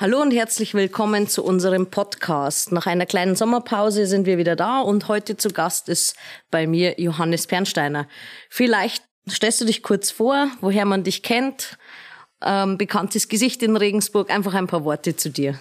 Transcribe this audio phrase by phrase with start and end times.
[0.00, 2.70] Hallo und herzlich willkommen zu unserem Podcast.
[2.70, 6.16] Nach einer kleinen Sommerpause sind wir wieder da und heute zu Gast ist
[6.52, 8.06] bei mir Johannes Pernsteiner.
[8.48, 11.78] Vielleicht stellst du dich kurz vor, woher man dich kennt,
[12.44, 15.58] ähm, bekanntes Gesicht in Regensburg, einfach ein paar Worte zu dir.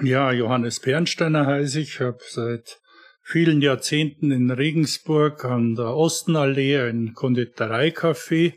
[0.00, 2.78] Ja, Johannes Pernsteiner heiße ich, habe seit
[3.24, 8.54] vielen Jahrzehnten in Regensburg an der Ostenallee ein Konditoreicafé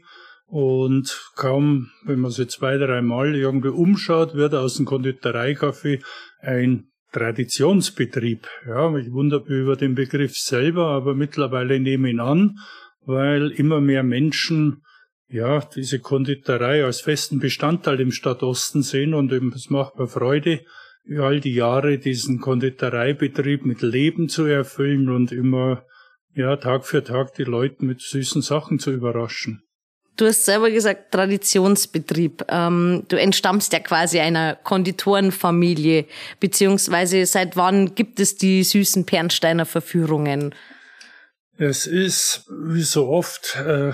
[0.48, 6.02] und kaum, wenn man sich zwei, dreimal irgendwie umschaut, wird aus dem Konditoreikaffee
[6.40, 8.48] ein Traditionsbetrieb.
[8.68, 12.60] Ja, ich wundere mich über den Begriff selber, aber mittlerweile nehme ich ihn an,
[13.06, 14.82] weil immer mehr Menschen
[15.28, 20.62] ja, diese Konditorei als festen Bestandteil im Stadtosten sehen und es macht mir Freude,
[21.20, 25.84] all die Jahre diesen Konditoreibetrieb mit Leben zu erfüllen und immer,
[26.34, 29.65] ja, Tag für Tag die Leute mit süßen Sachen zu überraschen.
[30.18, 32.46] Du hast selber gesagt, Traditionsbetrieb.
[32.48, 36.06] Ähm, du entstammst ja quasi einer Konditorenfamilie,
[36.40, 40.56] beziehungsweise seit wann gibt es die süßen Pernsteiner Verführungen?
[41.58, 43.94] Es ist, wie so oft, äh,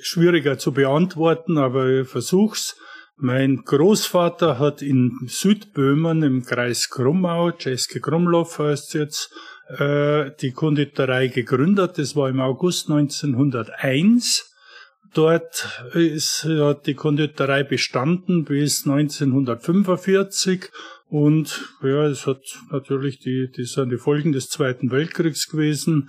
[0.00, 2.76] schwieriger zu beantworten, aber ich versuch's.
[3.16, 9.30] Mein Großvater hat in Südböhmen im Kreis Krummau, Czeske Krumlov heißt jetzt,
[9.78, 11.98] äh, die Konditorei gegründet.
[11.98, 14.51] Das war im August 1901.
[15.14, 20.70] Dort ist, hat die Konditorei bestanden bis 1945
[21.08, 26.08] und ja, es hat natürlich die, die sind die Folgen des Zweiten Weltkriegs gewesen.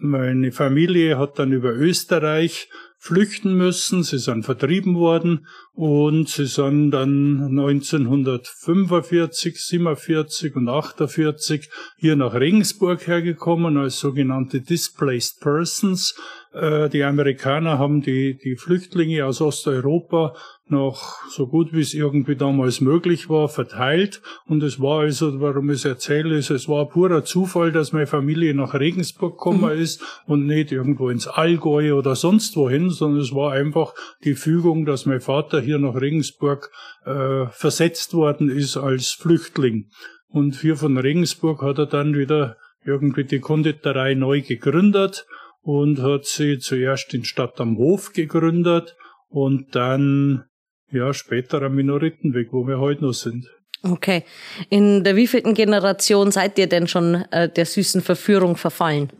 [0.00, 6.92] Meine Familie hat dann über Österreich flüchten müssen, sie sind vertrieben worden und sie sind
[6.92, 16.14] dann 1945, 47 und 48 hier nach Regensburg hergekommen als sogenannte Displaced Persons.
[16.52, 20.34] Äh, die Amerikaner haben die, die Flüchtlinge aus Osteuropa
[20.68, 24.22] noch so gut wie es irgendwie damals möglich war, verteilt.
[24.46, 28.06] Und es war also, warum ich es erzähle, ist, es war purer Zufall, dass meine
[28.06, 29.82] Familie nach Regensburg gekommen mhm.
[29.82, 33.94] ist und nicht irgendwo ins Allgäu oder sonst wohin, sondern es war einfach
[34.24, 36.70] die Fügung, dass mein Vater hier nach Regensburg
[37.04, 39.88] äh, versetzt worden ist als Flüchtling.
[40.28, 45.26] Und hier von Regensburg hat er dann wieder irgendwie die Konditorei neu gegründet
[45.62, 48.96] und hat sie zuerst in Stadt am Hof gegründet
[49.28, 50.44] und dann
[50.90, 53.48] ja später am Minoritenweg, wo wir heute noch sind.
[53.82, 54.24] Okay.
[54.68, 59.10] In der wievielten Generation seid ihr denn schon äh, der süßen Verführung verfallen?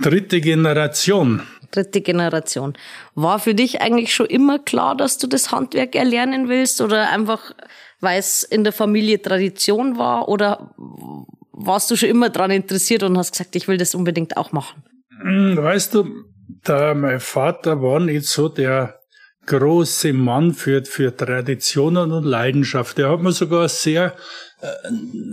[0.00, 1.42] Dritte Generation.
[1.70, 2.74] Dritte Generation.
[3.14, 7.52] War für dich eigentlich schon immer klar, dass du das Handwerk erlernen willst oder einfach,
[8.00, 10.74] weil es in der Familie Tradition war oder
[11.52, 14.82] warst du schon immer daran interessiert und hast gesagt, ich will das unbedingt auch machen?
[15.22, 16.24] Hm, weißt du,
[16.64, 19.00] da mein Vater war nicht so der
[19.46, 22.98] große Mann für, für Traditionen und Leidenschaft.
[22.98, 24.14] Er hat mir sogar sehr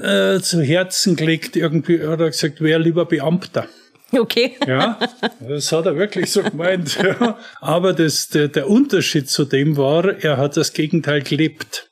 [0.02, 3.68] äh, äh, zu Herzen gelegt, irgendwie hat er gesagt, wer lieber Beamter.
[4.12, 4.56] Okay.
[4.68, 5.00] Ja,
[5.40, 6.98] das hat er wirklich so gemeint.
[7.02, 7.38] Ja.
[7.62, 11.90] Aber das, der, der Unterschied zu dem war, er hat das Gegenteil gelebt.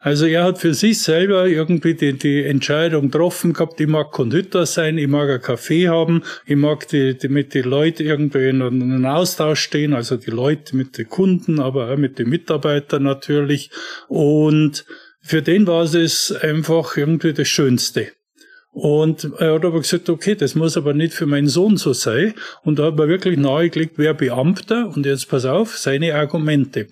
[0.00, 4.64] Also er hat für sich selber irgendwie die, die Entscheidung getroffen gehabt, ich mag Konditor
[4.64, 8.62] sein, ich mag ein Kaffee haben, ich mag die, die mit den Leuten irgendwie in
[8.62, 13.70] einem Austausch stehen, also die Leute mit den Kunden, aber auch mit den Mitarbeitern natürlich.
[14.08, 14.86] Und
[15.20, 18.08] für den war es einfach irgendwie das Schönste.
[18.72, 22.32] Und er hat aber gesagt, okay, das muss aber nicht für meinen Sohn so sein.
[22.62, 26.86] Und da hat man wirklich nahegelegt, wer Beamter, und jetzt pass auf, seine Argumente.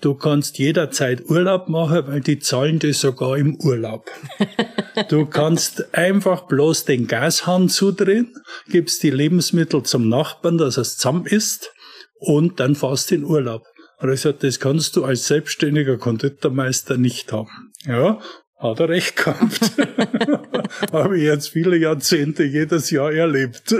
[0.00, 4.10] Du kannst jederzeit Urlaub machen, weil die zahlen das sogar im Urlaub.
[5.08, 8.34] du kannst einfach bloß den Gashahn zudrehen,
[8.68, 11.72] gibst die Lebensmittel zum Nachbarn, dass er es zusammen isst
[12.18, 13.62] und dann fährst du in Urlaub.
[13.98, 17.72] Und er sagt, das kannst du als selbstständiger Konditormeister nicht haben.
[17.86, 18.20] Ja,
[18.58, 19.72] hat er recht gehabt.
[20.92, 23.74] Habe ich jetzt viele Jahrzehnte jedes Jahr erlebt.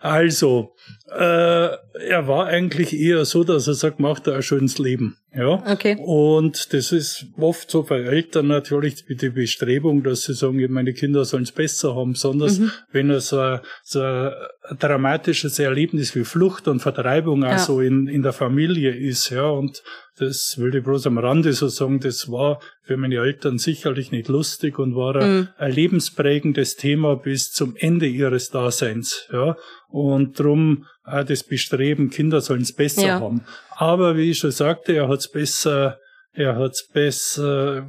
[0.00, 0.74] also,
[1.10, 1.68] äh,
[2.08, 5.16] er war eigentlich eher so, dass er sagt, macht er ein schönes Leben.
[5.34, 5.62] Ja.
[5.66, 5.96] Okay.
[5.98, 11.24] Und das ist oft so bei Eltern natürlich die Bestrebung, dass sie sagen, meine Kinder
[11.24, 12.70] sollen es besser haben, besonders mhm.
[12.92, 14.32] wenn er so ein, so ein
[14.78, 17.54] dramatisches Erlebnis wie Flucht und Vertreibung ja.
[17.54, 19.46] auch so in, in der Familie ist, ja.
[19.46, 19.82] Und
[20.18, 24.28] das will ich bloß am Rande so sagen, das war für meine Eltern sicherlich nicht
[24.28, 25.48] lustig und war mhm.
[25.56, 29.56] ein lebensprägendes Thema bis zum Ende ihres Daseins, ja.
[29.92, 33.20] Und drum auch das Bestreben, Kinder sollen es besser ja.
[33.20, 33.42] haben.
[33.76, 35.98] Aber wie ich schon sagte, er hat es besser,
[36.32, 37.86] er hat es besser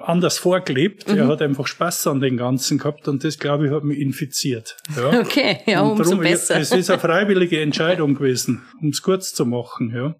[0.00, 1.08] anders vorgelebt.
[1.08, 1.18] Mhm.
[1.18, 4.76] Er hat einfach Spaß an den Ganzen gehabt und das, glaube ich, hat mich infiziert.
[4.96, 5.20] Ja.
[5.20, 6.56] Okay, ja, und umso drum, besser.
[6.56, 10.14] Es ist eine freiwillige Entscheidung gewesen, um es kurz zu machen, ja.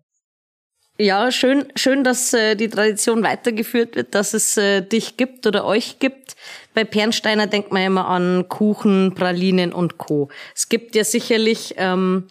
[0.97, 5.65] Ja, schön, schön, dass äh, die Tradition weitergeführt wird, dass es äh, dich gibt oder
[5.65, 6.37] euch gibt.
[6.73, 10.29] Bei Pernsteiner denkt man immer an Kuchen, Pralinen und Co.
[10.55, 12.29] Es gibt ja sicherlich ähm,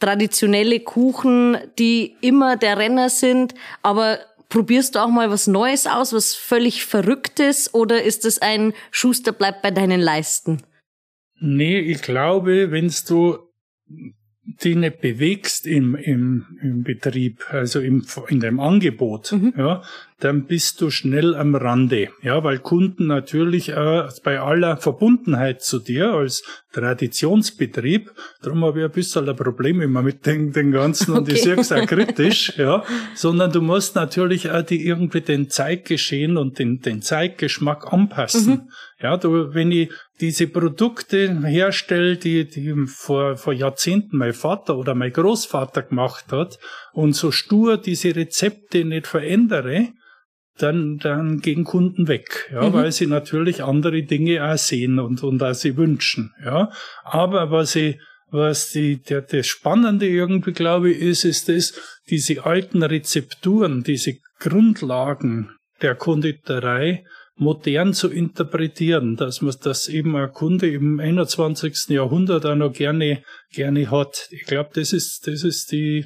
[0.00, 4.18] traditionelle Kuchen, die immer der Renner sind, aber
[4.48, 9.30] probierst du auch mal was Neues aus, was völlig Verrücktes oder ist es ein Schuster
[9.30, 10.62] bleibt bei deinen Leisten?
[11.38, 13.38] Nee, ich glaube, wenn's du
[14.62, 19.54] die nicht bewegst im, im, im Betrieb, also im, in dem Angebot, mhm.
[19.56, 19.82] ja,
[20.20, 22.08] dann bist du schnell am Rande.
[22.22, 28.12] Ja, weil Kunden natürlich äh, bei aller Verbundenheit zu dir als Traditionsbetrieb,
[28.42, 31.32] darum habe ich ein bisschen ein Problem immer mit den, den Ganzen und okay.
[31.32, 32.84] ich sehe es auch kritisch, ja,
[33.14, 38.52] sondern du musst natürlich auch die irgendwie den Zeitgeschehen und den, den Zeitgeschmack anpassen.
[38.52, 38.68] Mhm.
[39.02, 39.90] Ja, du, wenn ich
[40.20, 46.58] diese Produkte herstelle, die, die vor, vor Jahrzehnten mein Vater oder mein Großvater gemacht hat
[46.92, 49.88] und so stur diese Rezepte nicht verändere,
[50.62, 52.72] dann, dann gehen Kunden weg, ja, mhm.
[52.72, 56.70] weil sie natürlich andere Dinge auch sehen und, und auch sie wünschen, ja.
[57.04, 57.98] Aber was ich,
[58.30, 61.74] was die, der, das Spannende irgendwie, glaube ich, ist, ist das,
[62.08, 65.50] diese alten Rezepturen, diese Grundlagen
[65.82, 67.04] der Konditorei
[67.40, 71.88] modern zu interpretieren, dass man das eben ein Kunde im 21.
[71.88, 73.22] Jahrhundert auch noch gerne,
[73.52, 74.28] gerne hat.
[74.30, 76.04] Ich glaube, das ist, das ist die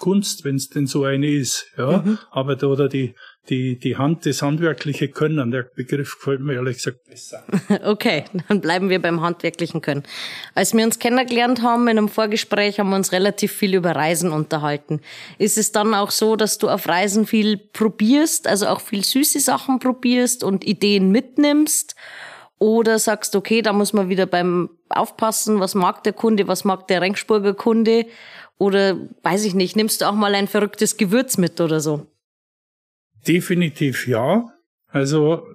[0.00, 1.98] Kunst, wenn es denn so eine ist, ja.
[1.98, 2.18] Mhm.
[2.32, 3.14] Aber da, oder die,
[3.48, 5.50] die, die Hand, das handwerkliche Können.
[5.50, 7.44] Der Begriff gefällt mir ehrlich gesagt besser.
[7.84, 10.02] Okay, dann bleiben wir beim handwerklichen Können.
[10.54, 14.32] Als wir uns kennengelernt haben in einem Vorgespräch, haben wir uns relativ viel über Reisen
[14.32, 15.00] unterhalten.
[15.38, 19.40] Ist es dann auch so, dass du auf Reisen viel probierst, also auch viel süße
[19.40, 21.94] Sachen probierst und Ideen mitnimmst?
[22.58, 26.86] Oder sagst, okay, da muss man wieder beim Aufpassen, was mag der Kunde, was mag
[26.88, 28.06] der Rengsburger Kunde?
[28.60, 32.06] Oder weiß ich nicht, nimmst du auch mal ein verrücktes Gewürz mit oder so?
[33.26, 34.52] Definitiv ja.
[34.86, 35.46] Also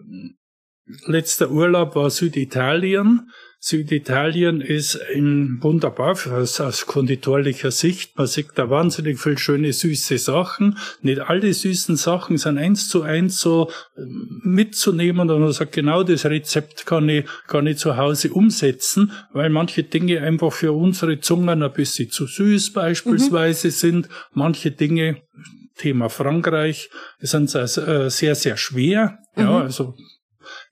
[1.06, 3.30] letzter Urlaub war Süditalien.
[3.68, 8.16] Süditalien ist ein wunderbar aus, aus konditorlicher Sicht.
[8.16, 10.78] Man sieht da wahnsinnig viel schöne süße Sachen.
[11.02, 16.04] Nicht alle süßen Sachen sind eins zu eins so ähm, mitzunehmen und man sagt, genau
[16.04, 21.20] das Rezept kann ich, kann ich zu Hause umsetzen, weil manche Dinge einfach für unsere
[21.20, 23.72] Zungen ein bisschen zu süß beispielsweise mhm.
[23.72, 24.10] sind.
[24.32, 25.24] Manche Dinge
[25.76, 27.66] Thema Frankreich sind äh,
[28.12, 29.18] sehr, sehr schwer.
[29.36, 29.42] Mhm.
[29.42, 29.96] Ja, also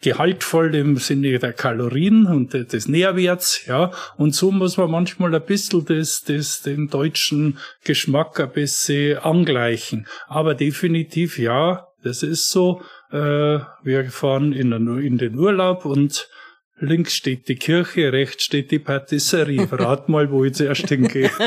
[0.03, 3.91] gehaltvoll im Sinne der Kalorien und des Nährwerts, ja.
[4.17, 10.05] Und so muss man manchmal ein bisschen das, das, den deutschen Geschmack ein bisschen angleichen.
[10.27, 12.81] Aber definitiv ja, das ist so.
[13.11, 16.29] Äh, wir fahren in den, in den Urlaub und
[16.77, 19.67] links steht die Kirche, rechts steht die Patisserie.
[19.71, 21.31] Rat mal, wo ich zuerst hingehe.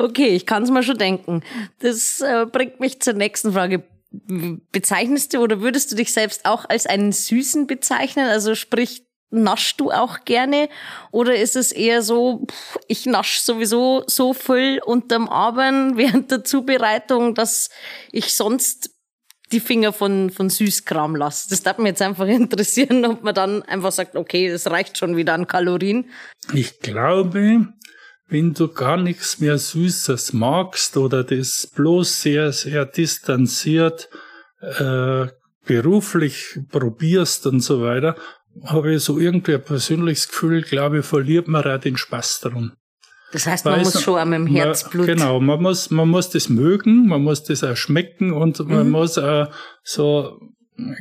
[0.00, 1.42] Okay, ich kann es mir schon denken.
[1.80, 3.82] Das äh, bringt mich zur nächsten Frage.
[4.12, 8.26] Bezeichnest du oder würdest du dich selbst auch als einen Süßen bezeichnen?
[8.26, 10.68] Also sprich, naschst du auch gerne?
[11.12, 12.46] Oder ist es eher so,
[12.88, 17.70] ich nasch sowieso so viel unterm Abend während der Zubereitung, dass
[18.12, 18.90] ich sonst
[19.52, 21.50] die Finger von, von Süßkram lasse.
[21.50, 25.16] Das darf mich jetzt einfach interessieren, ob man dann einfach sagt, okay, das reicht schon
[25.16, 26.10] wieder an Kalorien.
[26.52, 27.68] Ich glaube,
[28.30, 34.08] wenn du gar nichts mehr Süßes magst oder das bloß sehr, sehr distanziert
[34.60, 35.26] äh,
[35.66, 38.16] beruflich probierst und so weiter,
[38.64, 42.72] habe ich so irgendwie ein persönliches Gefühl, glaube ich, verliert man auch den Spaß darum.
[43.32, 45.06] Das heißt, man Weil muss schon am Herzblut.
[45.06, 48.74] Man, genau, man muss, man muss das mögen, man muss das auch schmecken und mhm.
[48.74, 49.50] man muss auch
[49.82, 50.40] so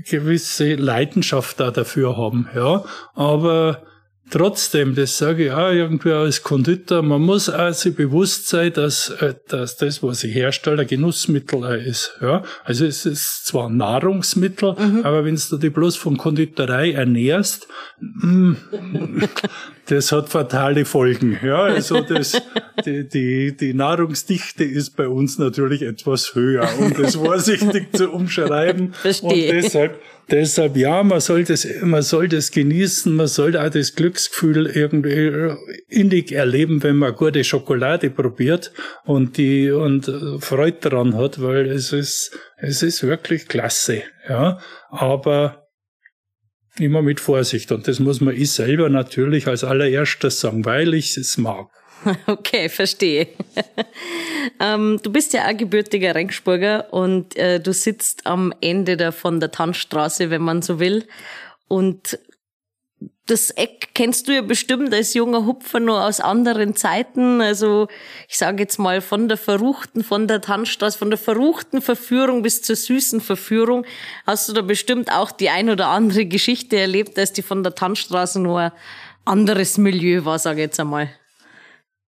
[0.09, 2.83] gewisse Leidenschaft da dafür haben, ja.
[3.13, 3.83] Aber
[4.29, 9.09] Trotzdem, das sage ich auch irgendwie als Konditor, man muss auch sich bewusst sein, dass,
[9.09, 12.17] äh, dass das, was ich herstelle, ein Genussmittel ist.
[12.21, 12.43] Ja?
[12.63, 15.01] Also es ist zwar ein Nahrungsmittel, mhm.
[15.03, 17.67] aber wenn du dich bloß von Konditorei ernährst,
[17.99, 18.53] mm,
[19.89, 21.39] das hat fatale Folgen.
[21.43, 22.41] Ja, also das,
[22.85, 28.93] die, die, die Nahrungsdichte ist bei uns natürlich etwas höher, um das vorsichtig zu umschreiben.
[29.01, 29.55] Verstehe.
[29.55, 29.99] Und deshalb
[30.31, 35.55] Deshalb ja, man soll das, man soll das genießen, man soll auch das Glücksgefühl irgendwie
[35.87, 38.71] innig erleben, wenn man gute Schokolade probiert
[39.05, 44.59] und die und Freude daran hat, weil es ist, es ist wirklich klasse, ja.
[44.89, 45.68] Aber
[46.79, 51.17] immer mit Vorsicht und das muss man ich selber natürlich als allererstes sagen, weil ich
[51.17, 51.67] es mag.
[52.27, 53.27] Okay, verstehe.
[54.59, 59.39] ähm, du bist ja auch gebürtiger Rengsburger und äh, du sitzt am Ende der, von
[59.39, 61.05] der Tanzstraße, wenn man so will.
[61.67, 62.17] Und
[63.29, 67.41] das Eck kennst du ja bestimmt als junger Hupfer nur aus anderen Zeiten.
[67.41, 67.87] Also
[68.27, 72.63] ich sage jetzt mal von der verruchten, von der Tanzstraße, von der verruchten Verführung bis
[72.63, 73.85] zur süßen Verführung.
[74.25, 77.75] Hast du da bestimmt auch die ein oder andere Geschichte erlebt, dass die von der
[77.75, 78.71] Tanzstraße nur ein
[79.25, 81.09] anderes Milieu war, sage ich jetzt einmal.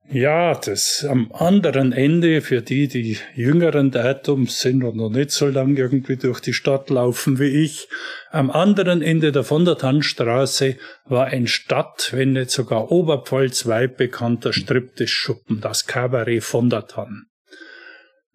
[0.08, 5.48] Ja, das am anderen Ende, für die, die jüngeren Datums sind und noch nicht so
[5.48, 7.88] lang irgendwie durch die Stadt laufen wie ich,
[8.30, 14.54] am anderen Ende der von der Tannstraße war ein Stadt, wenn nicht sogar oberpfalzweit bekannter
[14.54, 17.26] Striptease-Schuppen, das Cabaret von der Tann.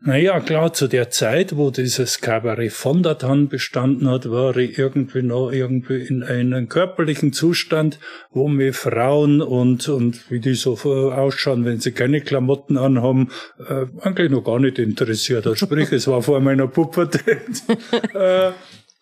[0.03, 4.79] Naja, klar, zu der Zeit, wo dieses Kabarett von der Tann bestanden hat, war ich
[4.79, 7.99] irgendwie noch irgendwie in einem körperlichen Zustand,
[8.31, 13.87] wo mir Frauen und, und wie die so ausschauen, wenn sie keine Klamotten anhaben, äh,
[14.01, 15.59] eigentlich noch gar nicht interessiert hat.
[15.59, 17.63] Sprich, es war vor meiner Pubertät.
[18.15, 18.53] äh,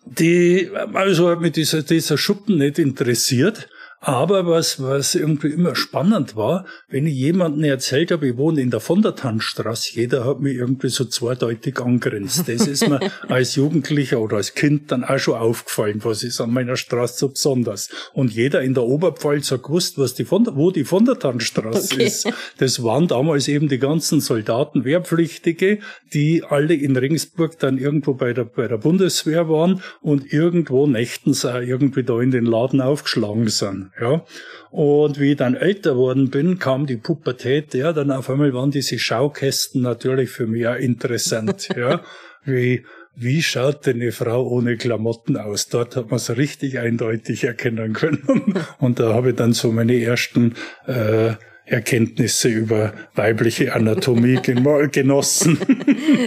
[0.05, 3.69] die, also hat mich dieser, dieser Schuppen nicht interessiert.
[4.01, 8.71] Aber was, was irgendwie immer spannend war, wenn ich jemandem erzählt habe, ich wohne in
[8.71, 12.49] der von der Tannstraße, jeder hat mich irgendwie so zweideutig angrenzt.
[12.49, 16.53] Das ist mir als Jugendlicher oder als Kind dann auch schon aufgefallen, was ist an
[16.53, 17.89] meiner Straße so besonders.
[18.13, 21.19] Und jeder in der Oberpfalz hat gewusst, was die von der, wo die von der
[21.19, 22.05] Tannstraße okay.
[22.05, 22.29] ist.
[22.59, 25.81] Das waren damals eben die ganzen Soldaten, Wehrpflichtige,
[26.13, 31.45] die alle in Regensburg dann irgendwo bei der, bei der Bundeswehr waren und irgendwo nächtens
[31.45, 34.25] auch irgendwie da in den Laden aufgeschlagen sind ja.
[34.71, 38.71] Und wie ich dann älter worden bin, kam die Pubertät, ja, dann auf einmal waren
[38.71, 42.03] diese Schaukästen natürlich für mich auch interessant, ja.
[42.45, 45.69] Wie, wie schaut denn eine Frau ohne Klamotten aus?
[45.69, 48.55] Dort hat man es richtig eindeutig erkennen können.
[48.79, 50.55] Und da habe ich dann so meine ersten
[50.87, 51.33] äh,
[51.69, 54.41] Erkenntnisse über weibliche Anatomie
[54.93, 55.59] genossen.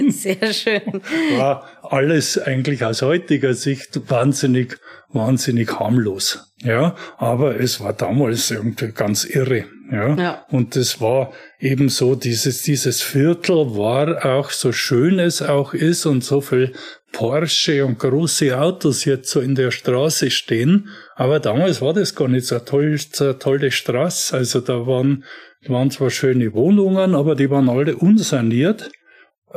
[0.09, 1.01] Sehr schön.
[1.37, 4.77] War alles eigentlich aus heutiger Sicht wahnsinnig,
[5.09, 6.51] wahnsinnig harmlos.
[6.63, 9.65] Ja, aber es war damals irgendwie ganz irre.
[9.91, 10.45] Ja, ja.
[10.51, 16.05] und das war eben so, dieses, dieses Viertel war auch so schön es auch ist
[16.05, 16.73] und so viel
[17.11, 20.89] Porsche und große Autos jetzt so in der Straße stehen.
[21.15, 24.35] Aber damals war das gar nicht so eine tolle, so eine tolle Straße.
[24.35, 25.23] Also da waren,
[25.67, 28.89] waren zwar schöne Wohnungen, aber die waren alle unsaniert.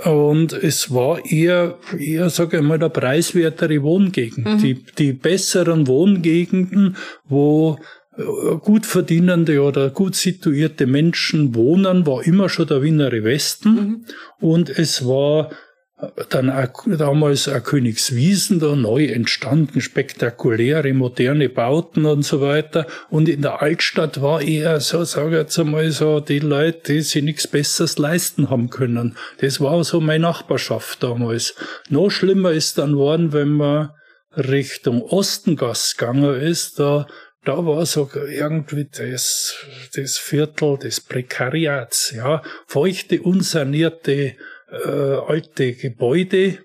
[0.04, 4.44] Und es war eher, eher, sage ich mal, der preiswertere Wohngegend.
[4.44, 4.58] Mhm.
[4.58, 7.78] Die, die besseren Wohngegenden, wo
[8.16, 13.74] äh, gut verdienende oder gut situierte Menschen wohnen, war immer schon der Wienere Westen.
[13.74, 14.04] Mhm.
[14.40, 15.50] Und es war
[16.30, 16.52] dann
[16.86, 22.86] damals auch Königswiesen da neu entstanden, spektakuläre, moderne Bauten und so weiter.
[23.10, 27.00] Und in der Altstadt war eher so, sage ich jetzt einmal so, die Leute, die
[27.00, 29.16] sich nichts Besseres leisten haben können.
[29.38, 31.54] Das war so meine Nachbarschaft damals.
[31.88, 33.90] Noch schlimmer ist dann worden, wenn man
[34.36, 37.06] Richtung Ostengas gegangen ist, da
[37.44, 39.54] da war so irgendwie das,
[39.94, 44.36] das Viertel des Prekariats, ja, feuchte, unsanierte
[44.84, 46.58] äh, alte Gebäude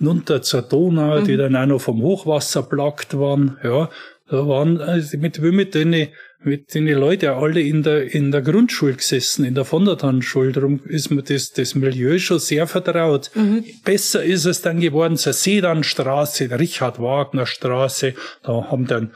[0.00, 1.24] runter zur Donau, mhm.
[1.24, 3.58] die dann auch noch vom Hochwasser plagt waren.
[3.62, 3.90] Ja,
[4.28, 6.08] da waren also mit, mit denen
[6.42, 10.52] mit den Leuten alle in der, in der Grundschule gesessen, in der von der Tanzschule.
[10.52, 13.30] Darum ist mir das, das Milieu schon sehr vertraut.
[13.34, 13.64] Mhm.
[13.84, 18.14] Besser ist es dann geworden zur Sedanstraße, der Richard Wagner Straße.
[18.42, 19.12] Da haben dann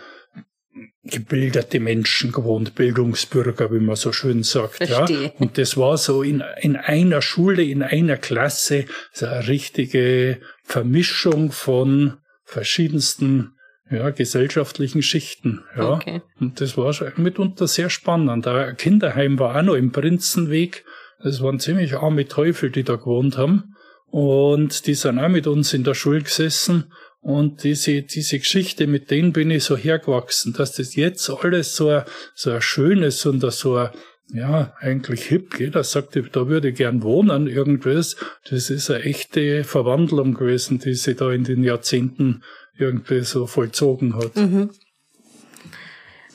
[1.04, 4.76] gebildete Menschen gewohnt, Bildungsbürger, wie man so schön sagt.
[4.76, 5.24] Verstehe.
[5.24, 5.32] Ja.
[5.38, 11.52] Und das war so in, in einer Schule, in einer Klasse, so eine richtige Vermischung
[11.52, 13.52] von verschiedensten
[13.90, 15.62] ja, gesellschaftlichen Schichten.
[15.76, 15.90] Ja.
[15.92, 16.22] Okay.
[16.40, 18.46] Und das war schon mitunter sehr spannend.
[18.46, 20.84] Ein Kinderheim war auch noch im Prinzenweg.
[21.22, 23.74] Das waren ziemlich arme Teufel, die da gewohnt haben.
[24.06, 26.92] Und die sind auch mit uns in der Schule gesessen.
[27.24, 31.88] Und diese, diese Geschichte, mit denen bin ich so hergewachsen, dass das jetzt alles so,
[31.88, 32.04] ein,
[32.34, 33.88] so ein schönes und so ein,
[34.28, 38.16] ja, eigentlich hip, jeder sagt, da würde ich gern wohnen, irgendwas.
[38.50, 42.42] Das ist eine echte Verwandlung gewesen, die sich da in den Jahrzehnten
[42.76, 44.36] irgendwie so vollzogen hat.
[44.36, 44.68] Mhm.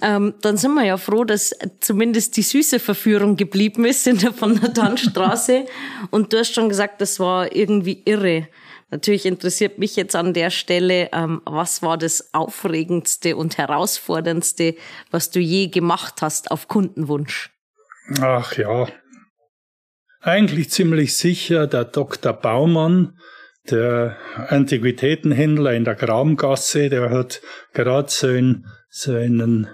[0.01, 4.33] Ähm, dann sind wir ja froh, dass zumindest die süße Verführung geblieben ist in der
[4.33, 5.65] von der Tannstraße.
[6.09, 8.47] Und du hast schon gesagt, das war irgendwie irre.
[8.91, 14.75] Natürlich interessiert mich jetzt an der Stelle, ähm, was war das Aufregendste und Herausforderndste,
[15.11, 17.51] was du je gemacht hast auf Kundenwunsch?
[18.21, 18.87] Ach ja,
[20.21, 22.33] eigentlich ziemlich sicher der Dr.
[22.33, 23.19] Baumann,
[23.69, 24.17] der
[24.47, 27.41] Antiquitätenhändler in der Graumgasse, der hat
[27.73, 29.67] gerade seinen, seinen,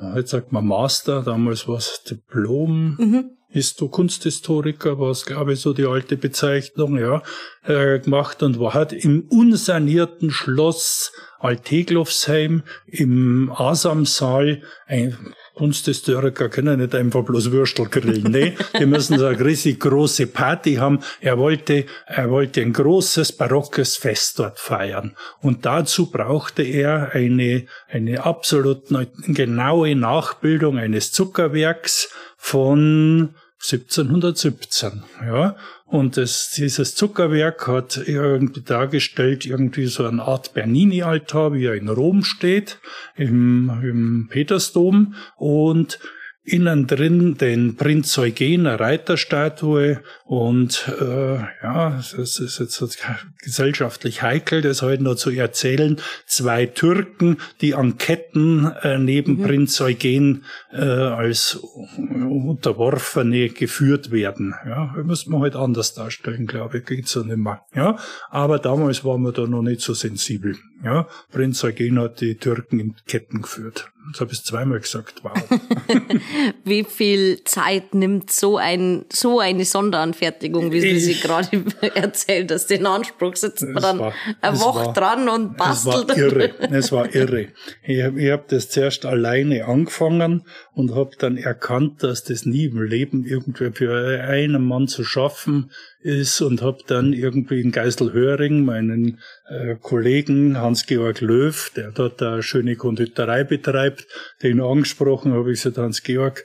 [0.00, 5.72] heute sagt man Master, damals war es Diplom, mhm Histo Kunsthistoriker, was glaube ich so
[5.72, 7.22] die alte Bezeichnung, ja,
[7.62, 15.16] äh, gemacht und war hat im unsanierten Schloss Alteglofsheim im Asamsaal ein
[15.54, 18.24] Kunsthistoriker können nicht einfach bloß Würstel grillen.
[18.32, 20.98] Nee, die müssen so eine riesig große Party haben.
[21.20, 25.14] Er wollte, er wollte ein großes barockes Fest dort feiern.
[25.40, 28.86] Und dazu brauchte er eine, eine absolut
[29.28, 33.36] genaue Nachbildung eines Zuckerwerks von
[33.70, 35.56] 1717, ja.
[35.86, 41.88] Und das, dieses Zuckerwerk hat irgendwie dargestellt, irgendwie so eine Art Bernini-Altar, wie er in
[41.88, 42.78] Rom steht,
[43.16, 45.14] im, im Petersdom.
[45.36, 45.98] Und
[46.44, 53.02] innen drin den Prinz Eugen, eine Reiterstatue und äh, ja, das ist jetzt
[53.42, 55.96] gesellschaftlich heikel, das heute noch zu erzählen.
[56.26, 59.42] Zwei Türken, die an Ketten äh, neben mhm.
[59.42, 61.54] Prinz Eugen äh, als
[61.96, 64.54] Unterworfene geführt werden.
[64.66, 67.62] Ja, muss man heute anders darstellen, glaube ich, geht so nicht mehr.
[67.74, 67.98] Ja,
[68.28, 70.56] aber damals waren wir da noch nicht so sensibel.
[70.84, 73.90] Ja, Prinz Eugen hat die Türken in Ketten geführt.
[74.12, 75.22] Das habe ich zweimal gesagt.
[75.22, 75.32] Wow.
[76.64, 82.70] wie viel Zeit nimmt so ein so eine Sonderanfertigung, wie du sie gerade erzählt hast,
[82.70, 83.36] in Anspruch?
[83.36, 86.10] Sitzt man dann war, eine Woche war, dran und bastelt.
[86.10, 86.54] Es war irre.
[86.74, 87.48] Es war irre.
[87.82, 90.44] Ich habe ich hab das zuerst alleine angefangen
[90.74, 95.70] und habe dann erkannt, dass das nie im Leben irgendwie für einen Mann zu schaffen
[96.00, 102.42] ist und habe dann irgendwie in Geiselhöring meinen äh, Kollegen Hans-Georg Löw, der dort eine
[102.42, 104.06] schöne Konditorei betreibt,
[104.42, 106.44] den angesprochen habe ich gesagt, Hans-Georg,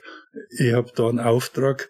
[0.58, 1.90] ich habe da einen Auftrag,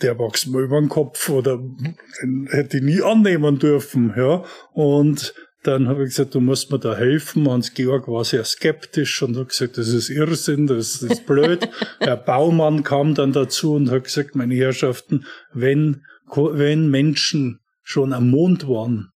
[0.00, 4.44] der wächst mir über den Kopf oder den hätte ich nie annehmen dürfen, ja.
[4.72, 5.34] Und
[5.66, 7.48] dann habe ich gesagt, du musst mir da helfen.
[7.48, 11.68] Hans-Georg war sehr skeptisch und hat gesagt, das ist Irrsinn, das ist blöd.
[12.00, 16.02] Der Baumann kam dann dazu und hat gesagt, meine Herrschaften, wenn,
[16.34, 19.10] wenn Menschen schon am Mond waren,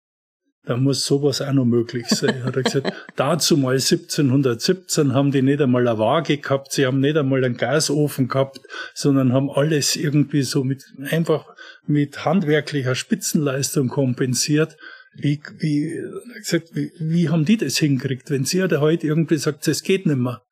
[0.66, 2.44] dann muss sowas auch noch möglich sein.
[2.44, 7.00] Hat er gesagt, dazu mal 1717 haben die nicht einmal eine Waage gehabt, sie haben
[7.00, 8.60] nicht einmal einen Gasofen gehabt,
[8.94, 11.46] sondern haben alles irgendwie so mit, einfach
[11.86, 14.76] mit handwerklicher Spitzenleistung kompensiert.
[15.16, 16.00] Wie, wie,
[16.36, 20.06] gesagt, wie, wie haben die das hingekriegt, wenn sie ja heute irgendwie sagt, es geht
[20.06, 20.42] nicht mehr?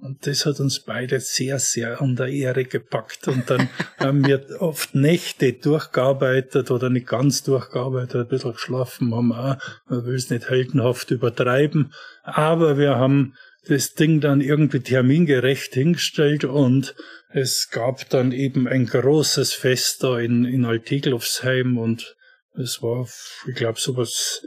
[0.00, 3.26] Und das hat uns beide sehr, sehr an der Ehre gepackt.
[3.26, 9.32] Und dann haben wir oft Nächte durchgearbeitet oder nicht ganz durchgearbeitet, ein bisschen geschlafen haben
[9.32, 9.56] auch.
[9.88, 11.92] Man will es nicht heldenhaft übertreiben.
[12.22, 13.34] Aber wir haben
[13.66, 16.94] das Ding dann irgendwie termingerecht hingestellt und
[17.30, 22.16] es gab dann eben ein großes Fest da in, in Alteglofsheim und
[22.54, 23.06] es war,
[23.46, 24.42] ich glaube, sowas,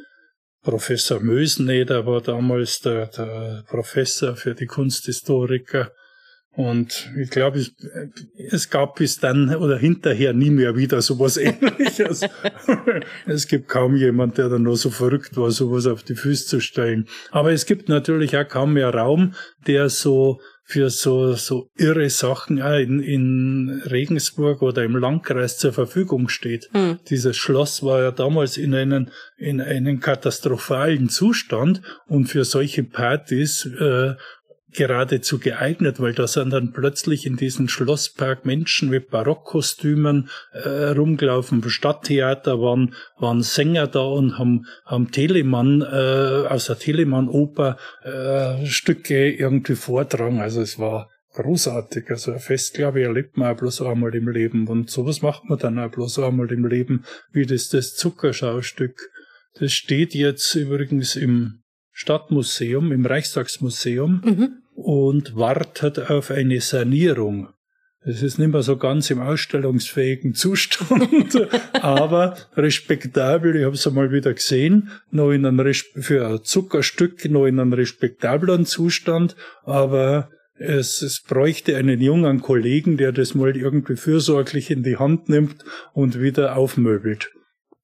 [0.63, 5.91] Professor Möseneder war damals der, der Professor für die Kunsthistoriker.
[6.53, 7.73] Und ich glaube, es,
[8.51, 12.21] es, gab bis dann oder hinterher nie mehr wieder sowas ähnliches.
[13.25, 16.59] es gibt kaum jemand, der dann noch so verrückt war, sowas auf die Füße zu
[16.59, 17.07] stellen.
[17.31, 19.33] Aber es gibt natürlich auch kaum mehr Raum,
[19.65, 26.29] der so für so, so irre Sachen in, in Regensburg oder im Landkreis zur Verfügung
[26.29, 26.69] steht.
[26.73, 26.99] Mhm.
[27.09, 33.65] Dieses Schloss war ja damals in einen, in einen katastrophalen Zustand und für solche Partys
[33.65, 34.13] äh,
[34.73, 41.61] geradezu geeignet, weil da sind dann plötzlich in diesem Schlosspark Menschen mit Barockkostümen äh, rumgelaufen.
[41.69, 49.31] Stadttheater waren, waren Sänger da und haben, haben Telemann, äh, aus der Telemann-Oper äh, Stücke
[49.31, 50.39] irgendwie vortragen.
[50.39, 52.09] Also es war großartig.
[52.09, 54.67] Also ein Fest, glaube ich, erlebt man auch bloß einmal im Leben.
[54.67, 59.09] Und sowas macht man dann auch bloß einmal im Leben, wie das, das Zuckerschaustück.
[59.59, 64.60] Das steht jetzt übrigens im Stadtmuseum, im Reichstagsmuseum mhm.
[64.81, 67.49] Und wartet auf eine Sanierung.
[68.03, 73.55] Es ist nicht mehr so ganz im ausstellungsfähigen Zustand, aber respektabel.
[73.55, 77.73] Ich habe es einmal wieder gesehen, noch in einem für ein Zuckerstück noch in einem
[77.73, 84.81] respektablen Zustand, aber es, es bräuchte einen jungen Kollegen, der das mal irgendwie fürsorglich in
[84.81, 85.63] die Hand nimmt
[85.93, 87.31] und wieder aufmöbelt.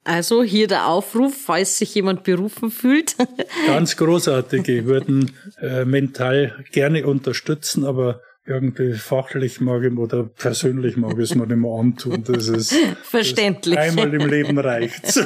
[0.08, 3.18] Also hier der Aufruf, falls sich jemand berufen fühlt.
[3.68, 11.16] Ganz großartige, würden äh, mental gerne unterstützen, aber irgendwie fachlich mag ich oder persönlich mag
[11.16, 12.24] ich es mir nicht mehr antun.
[12.26, 13.76] Das ist verständlich.
[13.76, 15.20] Das einmal im Leben reicht's.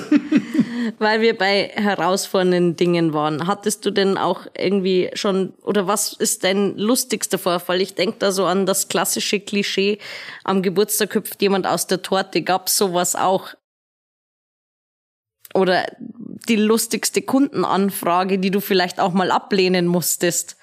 [0.97, 3.45] Weil wir bei herausfordernden Dingen waren.
[3.45, 7.81] Hattest du denn auch irgendwie schon, oder was ist dein lustigster Vorfall?
[7.81, 9.99] Ich denke da so an das klassische Klischee,
[10.43, 12.41] am Geburtstag hüpft jemand aus der Torte.
[12.41, 13.49] Gab's sowas auch
[15.53, 15.85] oder
[16.47, 20.57] die lustigste Kundenanfrage, die du vielleicht auch mal ablehnen musstest?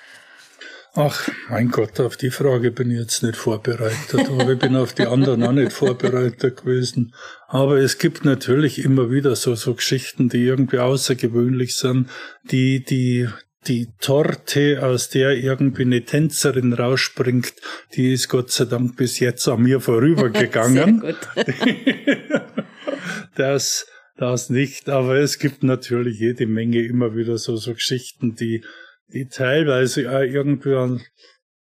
[0.94, 4.94] Ach, mein Gott, auf die Frage bin ich jetzt nicht vorbereitet, aber ich bin auf
[4.94, 7.14] die anderen auch nicht vorbereitet gewesen.
[7.46, 12.08] Aber es gibt natürlich immer wieder so, so Geschichten, die irgendwie außergewöhnlich sind,
[12.50, 13.28] die, die,
[13.68, 17.52] die Torte, aus der irgendwie eine Tänzerin rausspringt,
[17.94, 21.00] die ist Gott sei Dank bis jetzt an mir vorübergegangen.
[21.00, 21.52] Sehr gut.
[23.36, 23.86] das,
[24.18, 28.64] das nicht, aber es gibt natürlich jede Menge immer wieder so, so Geschichten, die,
[29.12, 31.00] die teilweise auch irgendwie ein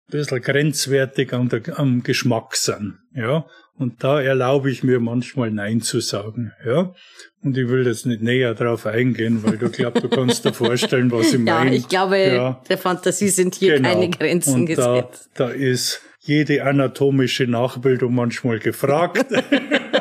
[0.09, 3.45] bisschen grenzwertig am, am Geschmack sind, ja.
[3.75, 6.93] Und da erlaube ich mir manchmal Nein zu sagen, ja.
[7.41, 11.11] Und ich will jetzt nicht näher drauf eingehen, weil du glaubst, du kannst dir vorstellen,
[11.11, 11.71] was ich meine.
[11.71, 12.61] Ja, ich glaube, ja.
[12.69, 13.89] der Fantasie sind hier genau.
[13.89, 15.31] keine Grenzen Und gesetzt.
[15.33, 19.25] Da, da ist jede anatomische Nachbildung manchmal gefragt.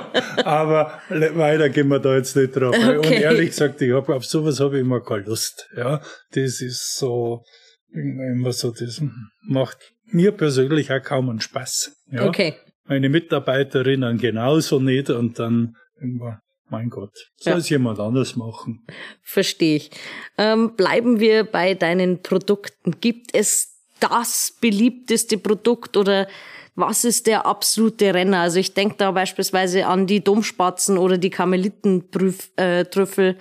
[0.45, 2.75] Aber weiter gehen wir da jetzt nicht drauf.
[2.77, 2.97] Okay.
[2.97, 5.69] Und ehrlich gesagt, ich hab, auf sowas habe ich immer keine Lust.
[5.77, 6.01] Ja,
[6.33, 7.45] das ist so,
[7.93, 9.03] immer so, das
[9.47, 11.93] macht mir persönlich auch kaum einen Spaß.
[12.11, 12.27] Ja?
[12.27, 12.55] Okay.
[12.85, 18.85] Meine Mitarbeiterinnen genauso nicht und dann irgendwann, mein Gott, soll es jemand anders machen.
[19.23, 19.91] Verstehe ich.
[20.39, 23.01] Ähm, bleiben wir bei deinen Produkten.
[23.01, 26.27] Gibt es das beliebteste Produkt oder
[26.75, 28.41] was ist der absolute Renner?
[28.41, 33.29] Also ich denke da beispielsweise an die Domspatzen oder die Karmelitentrüffel.
[33.29, 33.35] Äh,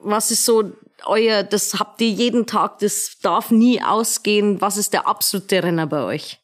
[0.00, 0.72] was ist so
[1.04, 4.60] euer, das habt ihr jeden Tag, das darf nie ausgehen.
[4.60, 6.38] Was ist der absolute Renner bei euch?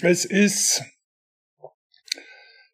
[0.00, 0.82] Es ist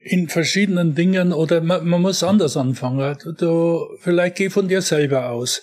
[0.00, 3.18] in verschiedenen Dingen oder man, man muss anders anfangen.
[3.38, 5.62] Du, vielleicht geh von dir selber aus.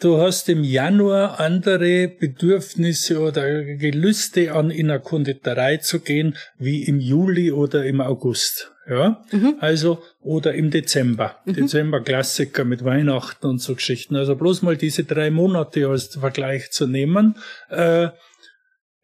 [0.00, 6.84] Du hast im Januar andere Bedürfnisse oder Gelüste an in eine Konditorei zu gehen, wie
[6.84, 8.72] im Juli oder im August.
[8.88, 9.56] Ja, mhm.
[9.58, 11.36] also, oder im Dezember.
[11.44, 11.54] Mhm.
[11.54, 14.14] Dezember Klassiker mit Weihnachten und so Geschichten.
[14.14, 17.36] Also bloß mal diese drei Monate als Vergleich zu nehmen.
[17.68, 18.10] Äh,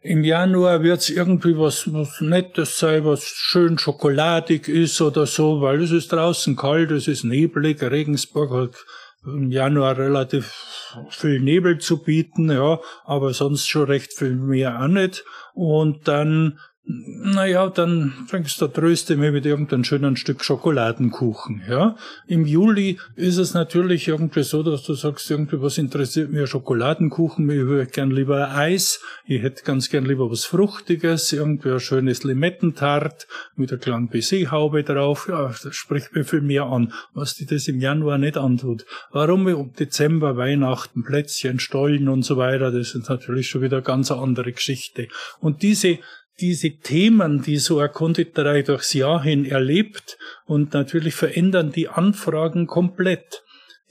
[0.05, 5.81] im Januar wird's irgendwie was, was Nettes sein, was schön schokoladig ist oder so, weil
[5.81, 8.85] es ist draußen kalt, es ist neblig, Regensburg hat
[9.25, 14.89] im Januar relativ viel Nebel zu bieten, ja, aber sonst schon recht viel mehr auch
[14.89, 15.25] nicht.
[15.55, 21.97] Und dann naja, dann fängst du tröste mir mit irgendeinem schönen Stück Schokoladenkuchen, ja.
[22.27, 27.49] Im Juli ist es natürlich irgendwie so, dass du sagst, irgendwie was interessiert mir Schokoladenkuchen,
[27.49, 32.25] ich würde gern lieber Eis, ich hätte ganz gern lieber was Fruchtiges, irgendwie ein schönes
[32.25, 37.47] Limettentart mit einer kleinen Baiser-Haube drauf, ja, das spricht mir viel mehr an, was die
[37.47, 38.85] das im Januar nicht antut.
[39.13, 43.85] Warum im Dezember Weihnachten, Plätzchen, Stollen und so weiter, das ist natürlich schon wieder eine
[43.85, 45.07] ganz andere Geschichte.
[45.39, 46.01] Und diese
[46.41, 52.67] diese Themen, die so eine Konditorei durchs Jahr hin erlebt und natürlich verändern die Anfragen
[52.67, 53.43] komplett.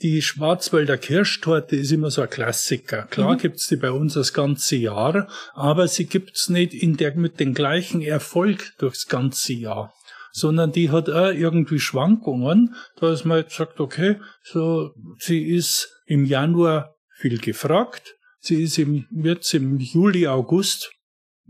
[0.02, 3.04] Die Schwarzwälder Kirschtorte ist immer so ein Klassiker.
[3.04, 3.38] Klar mhm.
[3.38, 7.54] gibt's die bei uns das ganze Jahr, aber sie gibt's nicht in der, mit dem
[7.54, 9.92] gleichen Erfolg durchs ganze Jahr
[10.32, 16.02] sondern die hat auch irgendwie Schwankungen, da ist man jetzt sagt, okay, so, sie ist
[16.06, 20.90] im Januar viel gefragt, sie ist im, jetzt im Juli, August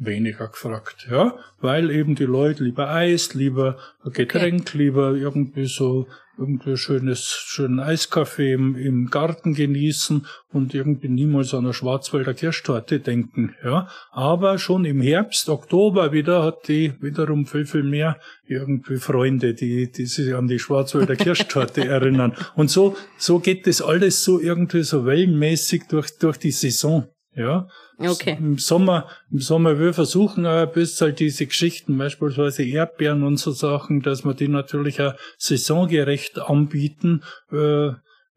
[0.04, 4.78] weniger gefragt, ja, weil eben die Leute lieber Eis, lieber Getränk, okay.
[4.78, 6.06] lieber irgendwie so
[6.38, 13.00] irgendwie schönes, schönen Eiskaffee im, im Garten genießen und irgendwie niemals an eine Schwarzwälder Kirschtorte
[13.00, 13.88] denken, ja.
[14.10, 19.92] Aber schon im Herbst, Oktober wieder hat die wiederum viel, viel mehr irgendwie Freunde, die,
[19.92, 22.34] die sich an die Schwarzwälder Kirschtorte erinnern.
[22.54, 27.68] Und so, so geht das alles so irgendwie so wellenmäßig durch, durch die Saison, ja.
[28.10, 28.36] Okay.
[28.38, 33.36] Im Sommer, im Sommer wir versuchen auch ein bisschen halt diese Geschichten, beispielsweise Erdbeeren und
[33.36, 37.22] so Sachen, dass wir die natürlich auch saisongerecht anbieten.
[37.50, 37.92] Äh,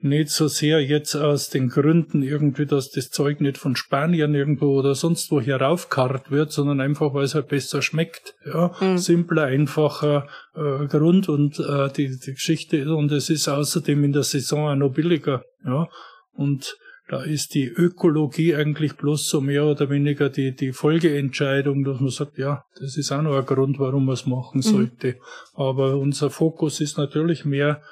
[0.05, 4.77] nicht so sehr jetzt aus den Gründen irgendwie, dass das Zeug nicht von Spanien irgendwo
[4.77, 8.35] oder sonst wo hier raufkarrt wird, sondern einfach, weil es halt besser schmeckt.
[8.45, 8.97] Ja, mhm.
[8.97, 14.23] simpler, einfacher äh, Grund und äh, die, die Geschichte und es ist außerdem in der
[14.23, 15.43] Saison auch noch billiger.
[15.65, 15.87] Ja,
[16.33, 21.99] und da ist die Ökologie eigentlich bloß so mehr oder weniger die, die Folgeentscheidung, dass
[21.99, 24.61] man sagt, ja, das ist auch noch ein Grund, warum man es machen mhm.
[24.63, 25.07] sollte.
[25.09, 25.19] Mhm.
[25.53, 27.83] Aber unser Fokus ist natürlich mehr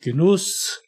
[0.00, 0.82] Genuss,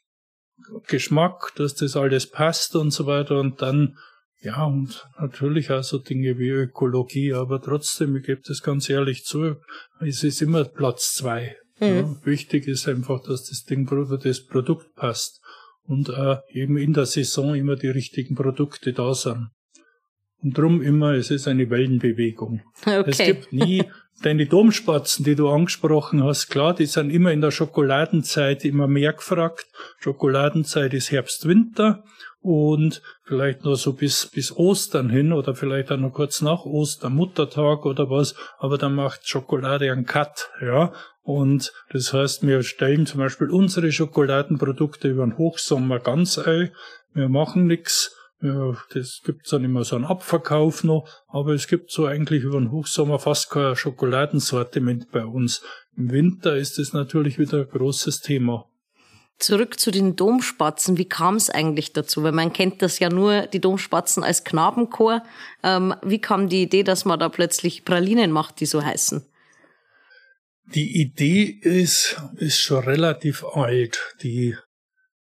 [0.86, 3.96] Geschmack, dass das alles passt und so weiter und dann
[4.40, 9.24] ja, und natürlich auch so Dinge wie Ökologie, aber trotzdem, ich gebe das ganz ehrlich
[9.24, 9.56] zu,
[10.00, 11.56] es ist immer Platz zwei.
[11.80, 11.86] Mhm.
[11.86, 13.88] Ja, wichtig ist einfach, dass das Ding,
[14.22, 15.40] das Produkt passt
[15.88, 19.48] und äh, eben in der Saison immer die richtigen Produkte da sind.
[20.40, 22.62] Und drum immer, es ist eine Wellenbewegung.
[22.86, 23.04] Okay.
[23.06, 23.82] Es gibt nie
[24.22, 29.14] deine Domspatzen, die du angesprochen hast, klar, die sind immer in der Schokoladenzeit immer mehr
[29.14, 29.66] gefragt.
[29.98, 32.04] Schokoladenzeit ist Herbst, Winter
[32.40, 37.14] und vielleicht nur so bis, bis Ostern hin oder vielleicht auch noch kurz nach Ostern,
[37.14, 40.92] Muttertag oder was, aber dann macht Schokolade einen Cut, ja.
[41.28, 46.70] Und das heißt, wir stellen zum Beispiel unsere Schokoladenprodukte über den Hochsommer ganz ein.
[47.12, 48.16] Wir machen nichts.
[48.40, 52.70] Das gibt's dann immer so einen Abverkauf noch, aber es gibt so eigentlich über den
[52.70, 55.60] Hochsommer fast kein Schokoladensortiment bei uns.
[55.98, 58.64] Im Winter ist es natürlich wieder ein großes Thema.
[59.38, 60.96] Zurück zu den Domspatzen.
[60.96, 62.22] Wie kam es eigentlich dazu?
[62.22, 65.22] Weil man kennt das ja nur, die Domspatzen als Knabenchor.
[65.62, 69.26] Ähm, wie kam die Idee, dass man da plötzlich Pralinen macht, die so heißen?
[70.74, 74.14] Die Idee ist, ist schon relativ alt.
[74.22, 74.54] Die,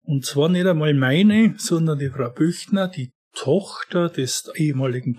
[0.02, 5.16] und zwar nicht einmal meine, sondern die Frau Büchner, die Tochter des ehemaligen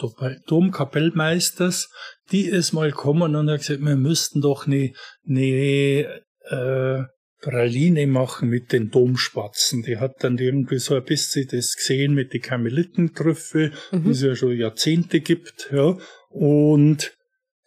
[0.46, 1.90] Domkapellmeisters,
[2.32, 4.92] die ist mal gekommen und hat gesagt, wir müssten doch eine,
[5.26, 7.04] eine äh,
[7.40, 9.82] Praline machen mit den Domspatzen.
[9.82, 14.04] Die hat dann irgendwie so ein bisschen das gesehen mit den Karmelitentrüffel, mhm.
[14.04, 15.96] die es ja schon Jahrzehnte gibt, ja.
[16.30, 17.16] Und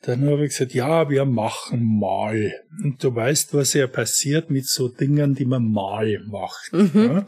[0.01, 2.53] dann habe ich gesagt, ja, wir machen mal.
[2.83, 6.73] Und du weißt, was ja passiert mit so Dingen, die man mal macht.
[6.73, 6.91] Mhm.
[6.93, 7.25] Ja?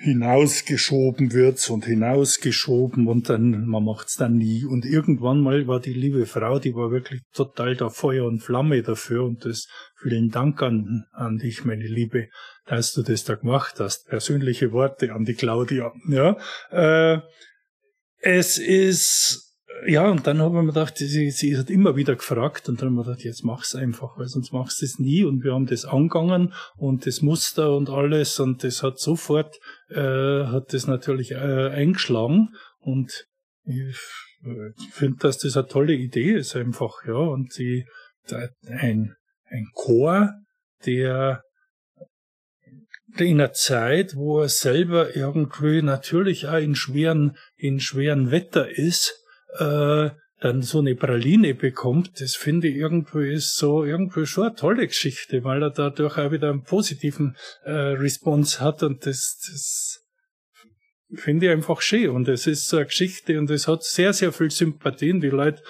[0.00, 4.64] hinausgeschoben wird und hinausgeschoben und dann, man macht's dann nie.
[4.64, 8.82] Und irgendwann mal war die liebe Frau, die war wirklich total da Feuer und Flamme
[8.82, 9.66] dafür und das
[10.00, 12.28] vielen Dank an, an dich, meine Liebe,
[12.66, 14.06] dass du das da gemacht hast.
[14.06, 15.92] Persönliche Worte an die Claudia.
[16.08, 16.36] Ja,
[16.70, 17.20] äh,
[18.20, 19.47] es ist
[19.86, 22.94] ja, und dann haben wir gedacht, sie, sie hat immer wieder gefragt und dann haben
[22.96, 25.84] wir gedacht, jetzt mach's einfach, weil sonst machst du es nie und wir haben das
[25.84, 29.56] angegangen und das Muster und alles und das hat sofort,
[29.90, 33.26] äh, hat das natürlich äh, eingeschlagen und
[33.64, 33.96] ich
[34.92, 37.84] finde, dass das eine tolle Idee ist einfach, ja, und sie,
[38.68, 39.14] ein,
[39.46, 40.32] ein Chor,
[40.86, 41.42] der
[43.16, 49.24] in einer Zeit, wo er selber irgendwie natürlich auch in schweren, in schweren Wetter ist,
[49.58, 54.54] äh, dann so eine Praline bekommt, das finde ich irgendwie ist so irgendwie schon eine
[54.54, 60.04] tolle Geschichte, weil er dadurch auch wieder einen positiven äh, Response hat und das, das
[61.14, 64.32] finde ich einfach schön und es ist so eine Geschichte und es hat sehr, sehr
[64.32, 65.20] viel Sympathien.
[65.20, 65.62] Die Leute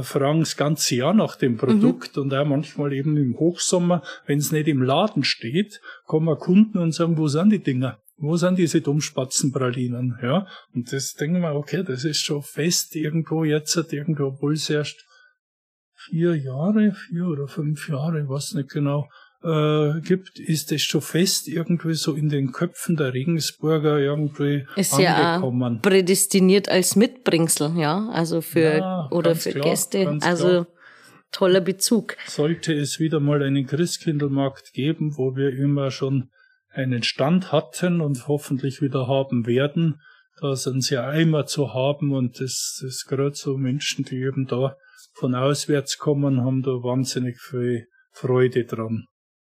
[0.00, 2.22] fragen das ganze Jahr nach dem Produkt mhm.
[2.22, 6.92] und auch manchmal eben im Hochsommer, wenn es nicht im Laden steht, kommen Kunden und
[6.92, 8.00] sagen, wo sind die Dinger?
[8.20, 10.18] Wo sind diese Dummspatzenpralinen?
[10.22, 14.68] Ja, und das denken wir, okay, das ist schon fest irgendwo jetzt, irgendwo, obwohl es
[14.68, 15.04] erst
[15.94, 19.08] vier Jahre, vier oder fünf Jahre, ich weiß nicht genau,
[19.44, 24.94] äh, gibt, ist das schon fest irgendwie so in den Köpfen der Regensburger irgendwie ist
[24.94, 25.74] angekommen.
[25.74, 30.66] ja prädestiniert als Mitbringsel, ja, also für ja, oder für klar, Gäste, also klar.
[31.30, 32.16] toller Bezug.
[32.26, 36.30] Sollte es wieder mal einen Christkindlmarkt geben, wo wir immer schon
[36.78, 40.00] einen Stand hatten und hoffentlich wieder haben werden.
[40.40, 44.46] Da sind sie ja immer zu haben und das, das gerade so Menschen, die eben
[44.46, 44.76] da
[45.12, 49.06] von auswärts kommen, haben da wahnsinnig viel Freude dran.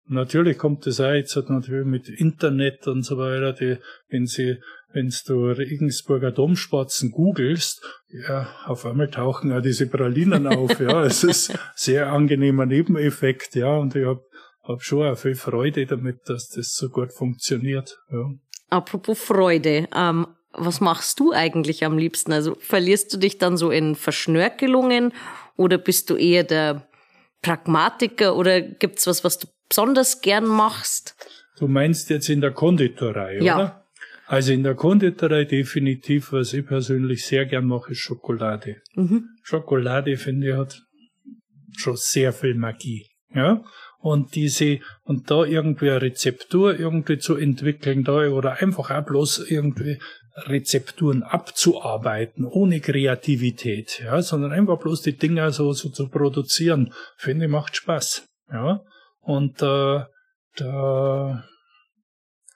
[0.05, 3.77] Natürlich kommt das auch jetzt natürlich mit Internet und so weiter, die,
[4.08, 4.58] wenn sie,
[4.91, 7.86] wenn du Regensburger Domspatzen googelst,
[8.27, 13.77] ja, auf einmal tauchen ja diese Pralinen auf, ja, es ist sehr angenehmer Nebeneffekt, ja,
[13.77, 14.23] und ich habe
[14.69, 17.97] habe schon auch viel Freude damit, dass das so gut funktioniert.
[18.12, 18.29] Ja.
[18.69, 22.32] Apropos Freude, ähm, was machst du eigentlich am liebsten?
[22.32, 25.13] Also verlierst du dich dann so in Verschnörkelungen
[25.55, 26.88] oder bist du eher der
[27.41, 31.15] Pragmatiker oder gibt's was, was du besonders gern machst?
[31.58, 33.55] Du meinst jetzt in der Konditorei, ja.
[33.55, 33.86] oder?
[34.27, 38.77] Also in der Konditorei definitiv, was ich persönlich sehr gern mache, ist Schokolade.
[38.93, 39.29] Mhm.
[39.41, 40.82] Schokolade, finde ich, hat
[41.75, 43.08] schon sehr viel Magie.
[43.34, 43.63] Ja?
[43.99, 49.49] Und diese und da irgendwie eine Rezeptur irgendwie zu entwickeln da oder einfach auch bloß
[49.49, 49.99] irgendwie
[50.47, 57.45] Rezepturen abzuarbeiten ohne Kreativität, ja, sondern einfach bloß die Dinger so, so zu produzieren, finde
[57.45, 58.81] ich macht Spaß, ja.
[59.19, 60.05] Und äh,
[60.55, 61.43] da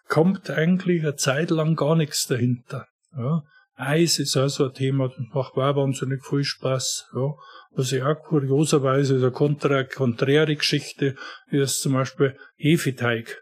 [0.07, 3.43] kommt eigentlich eine Zeit lang gar nichts dahinter, ja.
[3.75, 7.33] Eis ist also ein Thema, das macht auch wahnsinnig viel Spaß, ja.
[7.71, 11.15] Was ich auch kurioserweise, eine kontra, konträre Geschichte,
[11.49, 13.41] ist zum Beispiel Hefeteig.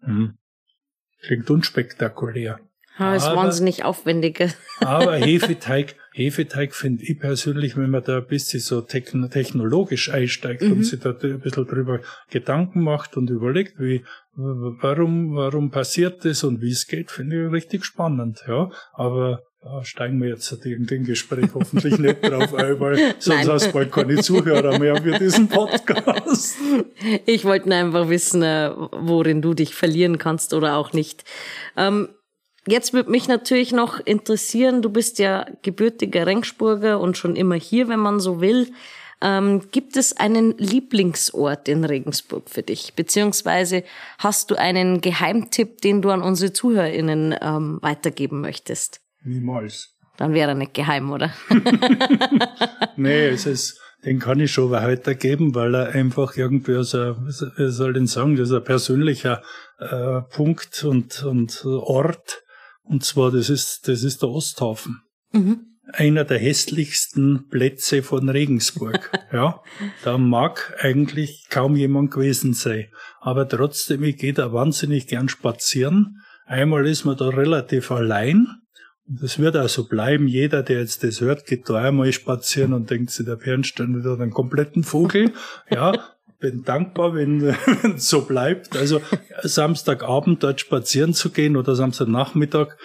[0.00, 0.38] Hm.
[1.20, 2.58] Klingt unspektakulär.
[2.96, 4.54] Ah, ist aber, wahnsinnig aufwendig.
[4.80, 10.72] aber Hefeteig, Hefeteig finde ich persönlich, wenn man da ein bisschen so technologisch einsteigt mhm.
[10.72, 11.98] und sich da ein bisschen drüber
[12.30, 14.04] Gedanken macht und überlegt, wie,
[14.36, 18.70] warum, warum passiert das und wie es geht, finde ich richtig spannend, ja.
[18.92, 23.48] Aber da steigen wir jetzt in dem Gespräch hoffentlich nicht drauf ein, weil sonst Nein.
[23.48, 26.54] hast du bald keine Zuhörer mehr für diesen Podcast.
[27.26, 31.24] Ich wollte nur einfach wissen, äh, worin du dich verlieren kannst oder auch nicht.
[31.76, 32.10] Ähm,
[32.66, 37.88] Jetzt würde mich natürlich noch interessieren, du bist ja gebürtiger Regensburger und schon immer hier,
[37.88, 38.72] wenn man so will.
[39.20, 42.94] Ähm, gibt es einen Lieblingsort in Regensburg für dich?
[42.94, 43.84] Beziehungsweise
[44.18, 49.00] hast du einen Geheimtipp, den du an unsere ZuhörerInnen ähm, weitergeben möchtest?
[49.22, 49.94] Niemals.
[50.16, 51.32] Dann wäre er nicht geheim, oder?
[52.96, 57.90] nee, es ist, den kann ich schon weitergeben, weil er einfach irgendwie, also, wie soll
[57.90, 59.42] ich denn sagen, das ist ein persönlicher
[59.78, 62.43] äh, Punkt und, und Ort.
[62.84, 65.02] Und zwar, das ist, das ist der Osthafen.
[65.32, 65.66] Mhm.
[65.92, 69.10] Einer der hässlichsten Plätze von Regensburg.
[69.32, 69.60] ja,
[70.02, 72.86] da mag eigentlich kaum jemand gewesen sein.
[73.20, 76.20] Aber trotzdem, ich gehe da wahnsinnig gern spazieren.
[76.46, 78.46] Einmal ist man da relativ allein
[79.06, 80.26] das wird auch so bleiben.
[80.26, 84.18] Jeder, der jetzt das hört, geht da einmal spazieren und denkt sich, der Bernstein wieder
[84.18, 85.32] einen kompletten Vogel.
[85.70, 85.92] Ja,
[86.44, 87.54] bin dankbar, wenn
[87.96, 88.76] es so bleibt.
[88.76, 89.00] Also
[89.42, 92.76] Samstagabend dort spazieren zu gehen oder Samstagnachmittag,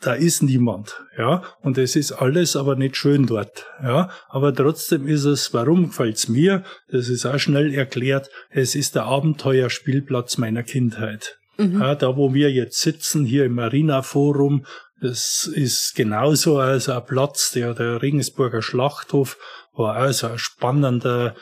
[0.00, 5.08] da ist niemand, ja, und es ist alles aber nicht schön dort, ja, aber trotzdem
[5.08, 6.62] ist es, warum gefällt's mir?
[6.88, 11.38] Das ist auch schnell erklärt, es ist der Abenteuerspielplatz meiner Kindheit.
[11.56, 11.80] Mhm.
[11.80, 14.66] Ja, da, wo wir jetzt sitzen, hier im Marina Forum,
[15.00, 19.38] das ist genauso als ein Platz, der, der Regensburger Schlachthof
[19.72, 21.38] war also ein spannender äh,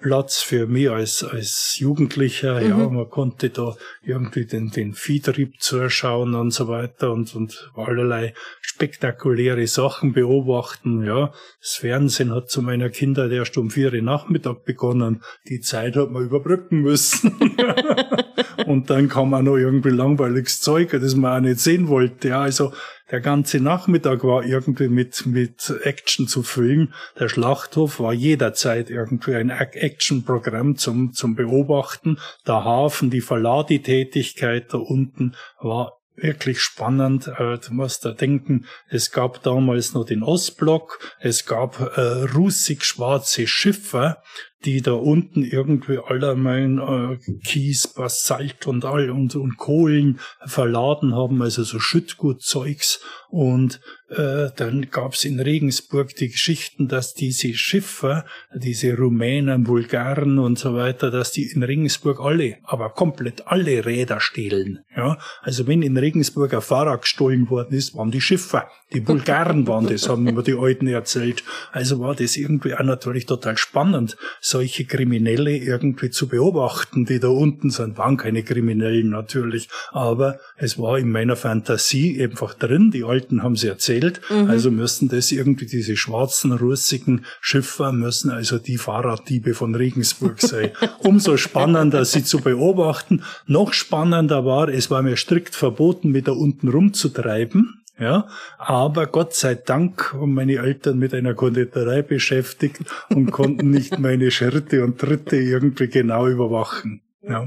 [0.00, 2.60] Platz für mich als, als Jugendlicher.
[2.60, 2.68] Mhm.
[2.68, 8.34] Ja, man konnte da irgendwie den, den Viehtrieb zuschauen und so weiter und, und allerlei
[8.60, 11.04] spektakuläre Sachen beobachten.
[11.04, 15.22] Ja, das Fernsehen hat zu meiner Kindheit erst um vier Uhr Nachmittag begonnen.
[15.48, 17.36] Die Zeit hat man überbrücken müssen.
[18.66, 22.28] und dann kam auch noch irgendwie langweiliges Zeug, das man auch nicht sehen wollte.
[22.28, 22.72] Ja, also
[23.10, 26.94] der ganze Nachmittag war irgendwie mit, mit Action zu füllen.
[27.18, 32.18] Der Schlachthof war jederzeit irgendwie ein Actionprogramm zum, zum Beobachten.
[32.46, 37.28] Der Hafen, die Verladetätigkeit da unten war wirklich spannend.
[37.28, 42.00] Äh, du musst da denken, es gab damals noch den Ostblock, es gab äh,
[42.34, 44.18] russig-schwarze Schiffe,
[44.64, 51.40] die da unten irgendwie allermein äh, Kies, Basalt und all und, und Kohlen verladen haben,
[51.40, 53.00] also so Schüttgutzeugs.
[53.30, 60.58] Und äh, dann gab's in Regensburg die Geschichten, dass diese Schiffer, diese Rumänen, Bulgaren und
[60.58, 64.80] so weiter, dass die in Regensburg alle, aber komplett alle Räder stehlen.
[64.94, 68.68] Ja, also wenn in Regensburg ein Fahrrad gestohlen worden ist, waren die Schiffer.
[68.92, 71.44] Die Bulgaren waren das, haben mir die Alten erzählt.
[71.70, 74.16] Also war das irgendwie auch natürlich total spannend
[74.50, 77.96] solche Kriminelle irgendwie zu beobachten, die da unten sind.
[77.96, 82.90] Waren keine Kriminellen natürlich, aber es war in meiner Fantasie einfach drin.
[82.90, 84.20] Die Alten haben sie erzählt.
[84.30, 84.50] Mhm.
[84.50, 90.70] Also müssen das irgendwie diese schwarzen, russigen Schiffer müssen also die Fahrraddiebe von Regensburg sein.
[90.98, 93.22] Umso spannender sie zu beobachten.
[93.46, 97.79] Noch spannender war, es war mir strikt verboten, mit da unten rumzutreiben.
[98.00, 103.98] Ja, aber Gott sei Dank waren meine Eltern mit einer Konditorei beschäftigt und konnten nicht
[103.98, 107.02] meine Schritte und Tritte irgendwie genau überwachen.
[107.22, 107.46] Ja.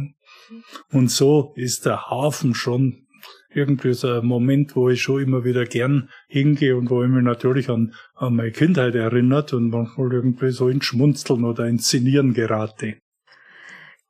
[0.91, 3.07] Und so ist der Hafen schon
[3.49, 7.23] irgendwie so ein Moment, wo ich schon immer wieder gern hingehe und wo ich mich
[7.23, 12.33] natürlich an, an meine Kindheit erinnert und manchmal irgendwie so ins Schmunzeln oder ins Szenieren
[12.33, 12.97] gerate.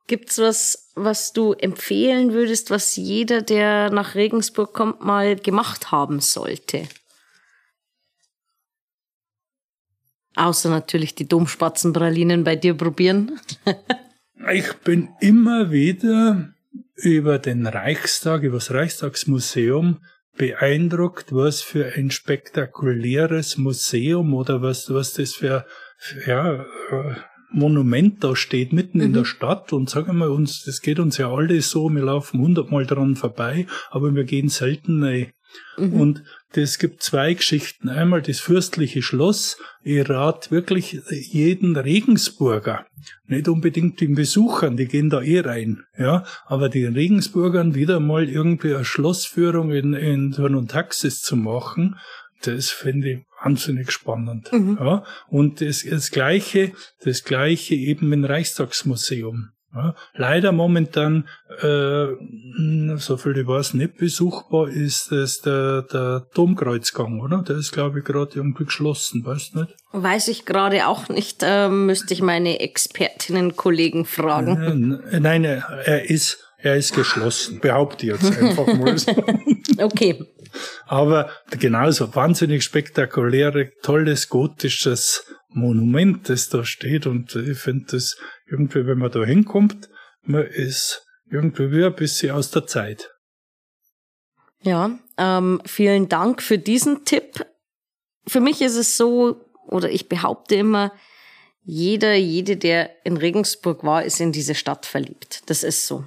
[0.06, 6.20] Gibt's was, was du empfehlen würdest, was jeder, der nach Regensburg kommt, mal gemacht haben
[6.20, 6.86] sollte?
[10.36, 13.40] Außer natürlich die Domspatzenpralinen bei dir probieren.
[14.52, 16.52] ich bin immer wieder
[16.96, 20.00] über den Reichstag, über das Reichstagsmuseum
[20.36, 25.64] beeindruckt, was für ein spektakuläres Museum oder was, was das für,
[26.26, 27.14] ja, äh,
[27.54, 29.04] Monument da steht, mitten mhm.
[29.04, 29.26] in der mhm.
[29.26, 33.16] Stadt und sagen wir uns, das geht uns ja alle so, wir laufen hundertmal dran
[33.16, 35.32] vorbei, aber wir gehen selten rein.
[35.76, 35.92] Mhm.
[35.92, 37.88] Und das gibt zwei Geschichten.
[37.88, 39.56] Einmal das fürstliche Schloss.
[39.82, 42.86] Ich rate wirklich jeden Regensburger,
[43.26, 48.28] nicht unbedingt den Besuchern, die gehen da eh rein, ja, aber den Regensburgern wieder mal
[48.28, 51.96] irgendwie eine Schlossführung in, in Turn und Taxis zu machen,
[52.46, 54.52] das finde ich wahnsinnig spannend.
[54.52, 54.78] Mhm.
[54.80, 59.50] Ja, und das, das Gleiche, das Gleiche eben im Reichstagsmuseum.
[59.74, 61.28] Ja, leider momentan,
[61.60, 62.06] äh,
[62.96, 67.42] so viel ich weiß, nicht besuchbar ist es der, der Domkreuzgang, oder?
[67.42, 69.74] Der ist, glaube ich, gerade irgendwie geschlossen, weißt du nicht?
[69.90, 75.00] Weiß ich gerade auch nicht, äh, müsste ich meine Expertinnen-Kollegen fragen.
[75.10, 78.96] Nein, nein, er ist, er ist geschlossen, behaupte ich jetzt einfach mal.
[79.84, 80.24] okay.
[80.86, 87.06] Aber genauso wahnsinnig spektakuläre, tolles gotisches Monument, das da steht.
[87.06, 89.88] Und ich finde das irgendwie, wenn man da hinkommt,
[90.22, 93.10] man ist irgendwie wie ein bisschen aus der Zeit.
[94.62, 97.44] Ja, ähm, vielen Dank für diesen Tipp.
[98.26, 100.92] Für mich ist es so, oder ich behaupte immer,
[101.62, 105.42] jeder, jede, der in Regensburg war, ist in diese Stadt verliebt.
[105.46, 106.06] Das ist so.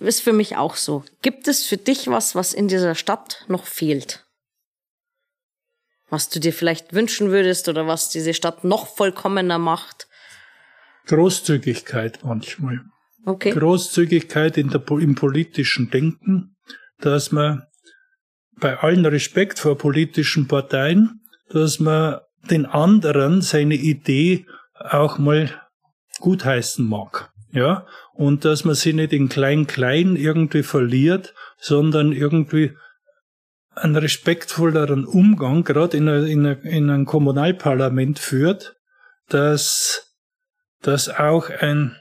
[0.00, 1.04] Ist für mich auch so.
[1.22, 4.26] Gibt es für dich was, was in dieser Stadt noch fehlt?
[6.08, 10.06] Was du dir vielleicht wünschen würdest oder was diese Stadt noch vollkommener macht?
[11.06, 12.80] Großzügigkeit manchmal.
[13.26, 13.52] Okay.
[13.52, 16.56] Großzügigkeit in der, im politischen Denken,
[16.98, 17.64] dass man
[18.60, 22.20] bei allen Respekt vor politischen Parteien, dass man
[22.50, 25.50] den anderen seine Idee auch mal
[26.20, 27.33] gutheißen mag.
[27.54, 32.76] Ja, und dass man sie nicht in klein-klein irgendwie verliert, sondern irgendwie
[33.76, 38.76] einen respektvolleren Umgang, gerade in, in, in einem Kommunalparlament führt,
[39.28, 40.16] dass,
[40.82, 41.96] dass auch ein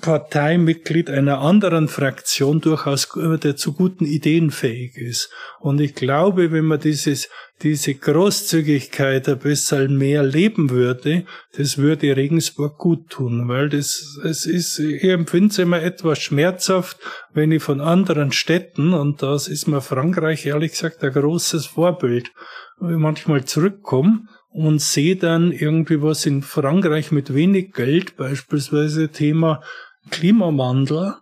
[0.00, 3.08] Parteimitglied einer anderen Fraktion durchaus
[3.42, 5.30] der zu guten Ideen fähig ist.
[5.60, 7.28] Und ich glaube, wenn man dieses,
[7.62, 14.46] diese Großzügigkeit ein bisschen mehr leben würde, das würde Regensburg gut tun, weil das, es
[14.46, 16.98] ist, ich empfinde es immer etwas schmerzhaft,
[17.34, 22.32] wenn ich von anderen Städten, und das ist mir Frankreich ehrlich gesagt ein großes Vorbild,
[22.78, 29.62] manchmal zurückkomme und sehe dann irgendwie was in Frankreich mit wenig Geld, beispielsweise Thema
[30.10, 31.16] Klimawandel.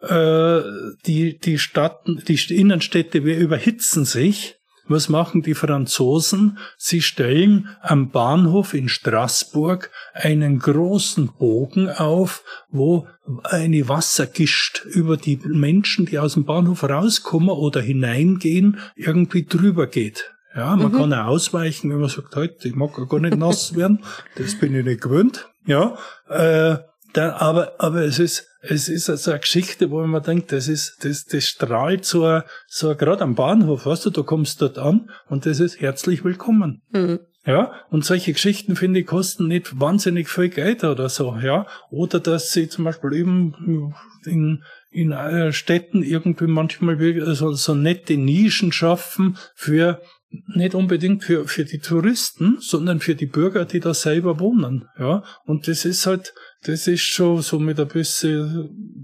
[0.00, 0.62] Äh,
[1.04, 4.54] die, die Stadt, die Innenstädte überhitzen sich.
[4.86, 6.56] Was machen die Franzosen?
[6.78, 13.06] Sie stellen am Bahnhof in Straßburg einen großen Bogen auf, wo
[13.44, 20.32] eine Wassergischt über die Menschen, die aus dem Bahnhof rauskommen oder hineingehen, irgendwie drüber geht.
[20.58, 20.96] Ja, man mhm.
[20.96, 24.00] kann auch ausweichen, wenn man sagt, heute, halt, ich mag gar nicht nass werden,
[24.34, 25.48] das bin ich nicht gewöhnt.
[25.66, 25.96] Ja,
[26.28, 26.78] äh,
[27.12, 31.04] dann, aber, aber es ist, es ist also eine Geschichte, wo man denkt, das ist,
[31.04, 35.46] das, das strahlt so, so gerade am Bahnhof, weißt du, du kommst dort an und
[35.46, 36.82] das ist herzlich willkommen.
[36.90, 37.20] Mhm.
[37.46, 41.66] Ja, und solche Geschichten, finde ich, kosten nicht wahnsinnig viel Geld oder so, ja.
[41.88, 43.94] Oder dass sie zum Beispiel eben
[44.26, 46.98] in, in äh, Städten irgendwie manchmal
[47.34, 53.26] so, so nette Nischen schaffen für nicht unbedingt für, für die Touristen, sondern für die
[53.26, 54.88] Bürger, die da selber wohnen.
[54.98, 56.34] Ja, und das ist halt,
[56.64, 58.98] das ist schon so mit ein bisschen,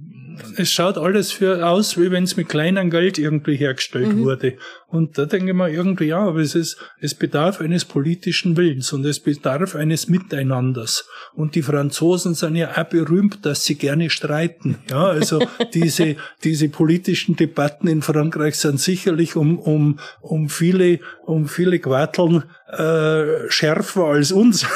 [0.57, 4.25] es schaut alles für aus, wie wenn es mit kleinem Geld irgendwie hergestellt mhm.
[4.25, 4.57] wurde.
[4.89, 8.93] Und da denke ich mir irgendwie, ja, aber es ist, es bedarf eines politischen Willens
[8.93, 11.09] und es bedarf eines Miteinanders.
[11.35, 14.79] Und die Franzosen sind ja auch berühmt, dass sie gerne streiten.
[14.91, 15.41] Ja, also
[15.75, 22.45] diese, diese politischen Debatten in Frankreich sind sicherlich um, um, um viele, um viele Quarteln
[22.69, 24.71] äh, schärfer als unsere.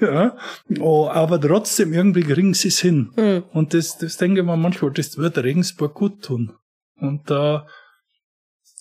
[0.00, 0.36] ja.
[0.80, 3.10] oh, aber trotzdem irgendwie kriegen sie es hin.
[3.16, 3.44] Mhm.
[3.52, 6.52] Und das, das denke ich mir manchmal, das wird Regensburg gut tun.
[6.96, 7.66] Und da,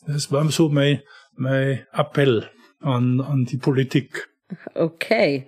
[0.07, 1.01] das war so mein,
[1.35, 4.29] mein Appell an, an die Politik.
[4.73, 5.47] Okay.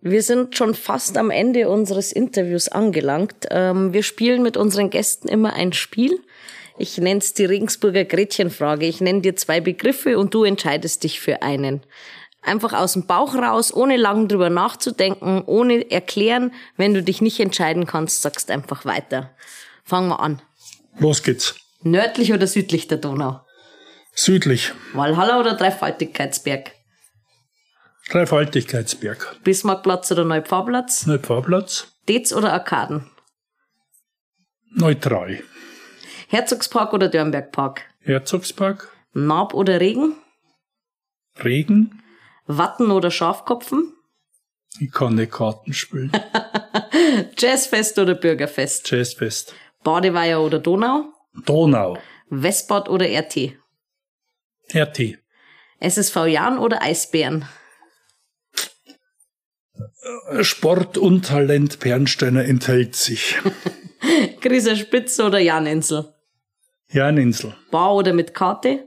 [0.00, 3.46] Wir sind schon fast am Ende unseres Interviews angelangt.
[3.50, 6.18] Ähm, wir spielen mit unseren Gästen immer ein Spiel.
[6.82, 8.86] Ich nenne es die Regensburger Gretchenfrage.
[8.86, 11.86] Ich nenne dir zwei Begriffe und du entscheidest dich für einen.
[12.40, 16.52] Einfach aus dem Bauch raus, ohne lang drüber nachzudenken, ohne erklären.
[16.76, 19.30] Wenn du dich nicht entscheiden kannst, sagst einfach weiter.
[19.84, 20.42] Fangen wir an.
[20.98, 21.54] Los geht's.
[21.82, 23.42] Nördlich oder südlich der Donau?
[24.12, 24.72] Südlich.
[24.92, 26.72] Walhalla oder Dreifaltigkeitsberg?
[28.10, 29.36] Dreifaltigkeitsberg.
[29.44, 31.06] Bismarckplatz oder Neupfarrplatz?
[31.06, 31.92] Neupfarrplatz.
[32.08, 33.08] Dez oder Arkaden?
[34.74, 35.44] Neutral.
[36.32, 37.82] Herzogspark oder Dörnbergpark?
[38.00, 38.88] Herzogspark.
[39.12, 40.14] Naab oder Regen?
[41.44, 42.02] Regen.
[42.46, 43.92] Watten oder Schafkopfen?
[44.80, 46.10] Ich kann nicht Karten spielen.
[47.36, 48.90] Jazzfest oder Bürgerfest?
[48.90, 49.54] Jazzfest.
[49.84, 51.12] Badeweiher oder Donau?
[51.44, 51.98] Donau.
[52.30, 53.52] Westbad oder RT?
[54.74, 55.18] RT.
[55.80, 57.44] SSV Jan oder Eisbären?
[60.40, 63.36] Sport und Talent Bernsteiner enthält sich.
[64.40, 66.11] Grieser Spitze oder Janinsel?
[66.92, 67.54] Janinsel.
[67.70, 68.86] Bar oder mit Karte?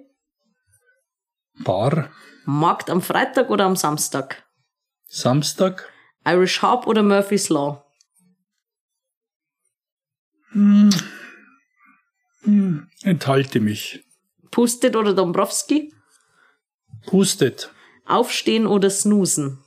[1.63, 2.11] Bar.
[2.45, 4.43] Markt am Freitag oder am Samstag?
[5.07, 5.89] Samstag.
[6.25, 7.83] Irish Harp oder Murphy's Law?
[10.51, 10.91] Hm.
[12.43, 12.87] Hm.
[13.03, 14.03] Enthalte mich.
[14.51, 15.93] Pustet oder Dombrowski?
[17.07, 17.71] Pustet.
[18.05, 19.59] Aufstehen oder snoosen?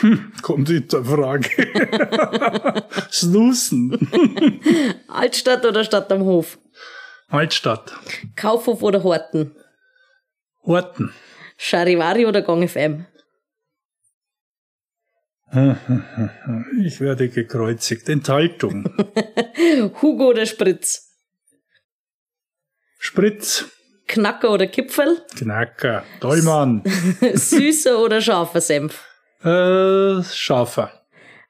[0.00, 2.84] Hm, kommt in der Frage.
[3.12, 3.96] snoosen.
[5.08, 6.58] Altstadt oder Stadt am Hof?
[7.28, 7.92] Altstadt.
[8.36, 9.54] Kaufhof oder Horten?
[10.64, 11.12] Horten.
[11.58, 13.06] Charivari oder Gong FM?
[16.84, 18.08] Ich werde gekreuzigt.
[18.08, 18.84] Enthaltung.
[20.02, 21.14] Hugo oder Spritz?
[22.98, 23.64] Spritz.
[24.06, 25.22] Knacker oder Kipfel?
[25.36, 26.04] Knacker.
[26.20, 26.82] Tollmann.
[27.34, 29.04] Süßer oder scharfer Senf?
[29.42, 30.92] Äh, scharfer.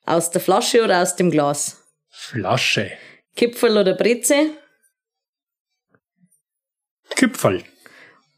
[0.06, 1.82] Aus der Flasche oder aus dem Glas?
[2.08, 2.92] Flasche.
[3.34, 4.50] Kipfel oder Breze?
[7.18, 7.64] Kipfel.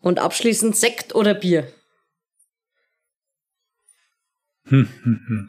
[0.01, 1.71] Und abschließend Sekt oder Bier?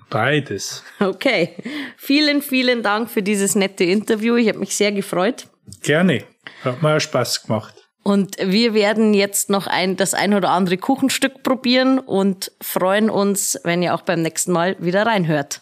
[0.10, 0.84] Beides.
[1.00, 1.56] Okay.
[1.96, 4.36] Vielen, vielen Dank für dieses nette Interview.
[4.36, 5.48] Ich habe mich sehr gefreut.
[5.82, 6.26] Gerne.
[6.64, 7.76] Hat mir auch Spaß gemacht.
[8.04, 13.58] Und wir werden jetzt noch ein, das ein oder andere Kuchenstück probieren und freuen uns,
[13.64, 15.62] wenn ihr auch beim nächsten Mal wieder reinhört.